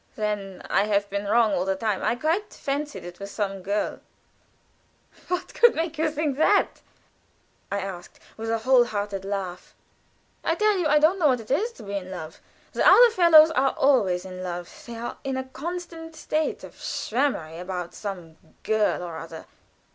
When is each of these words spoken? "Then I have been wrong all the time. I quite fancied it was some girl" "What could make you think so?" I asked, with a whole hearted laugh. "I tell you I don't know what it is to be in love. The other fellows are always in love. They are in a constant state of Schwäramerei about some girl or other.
"Then 0.15 0.63
I 0.67 0.85
have 0.85 1.07
been 1.11 1.25
wrong 1.25 1.53
all 1.53 1.63
the 1.63 1.75
time. 1.75 2.01
I 2.01 2.15
quite 2.15 2.51
fancied 2.55 3.03
it 3.05 3.19
was 3.19 3.29
some 3.29 3.61
girl" 3.61 3.99
"What 5.27 5.53
could 5.53 5.75
make 5.75 5.99
you 5.99 6.09
think 6.09 6.37
so?" 6.37 6.65
I 7.71 7.79
asked, 7.81 8.19
with 8.35 8.49
a 8.49 8.57
whole 8.57 8.85
hearted 8.85 9.23
laugh. 9.23 9.75
"I 10.43 10.55
tell 10.55 10.79
you 10.79 10.87
I 10.87 10.97
don't 10.97 11.19
know 11.19 11.27
what 11.27 11.39
it 11.39 11.51
is 11.51 11.71
to 11.73 11.83
be 11.83 11.93
in 11.97 12.09
love. 12.09 12.41
The 12.73 12.83
other 12.83 13.11
fellows 13.11 13.51
are 13.51 13.75
always 13.77 14.25
in 14.25 14.41
love. 14.43 14.85
They 14.87 14.97
are 14.97 15.17
in 15.23 15.37
a 15.37 15.43
constant 15.43 16.15
state 16.15 16.63
of 16.63 16.73
Schwäramerei 16.79 17.61
about 17.61 17.93
some 17.93 18.37
girl 18.63 19.03
or 19.03 19.17
other. 19.17 19.45